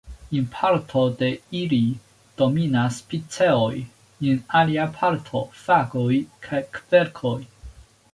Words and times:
En 0.37 0.45
parto 0.53 1.01
de 1.17 1.27
ili 1.57 1.81
dominas 2.41 2.97
piceoj, 3.11 3.77
en 4.31 4.39
alia 4.61 4.87
parto 4.97 5.43
fagoj 5.67 6.09
kaj 6.47 6.63
kverkoj. 6.79 7.35